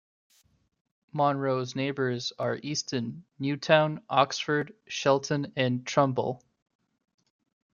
[1.13, 6.43] Monroe's neighbors are Easton, Newtown, Oxford, Shelton, and Trumbull.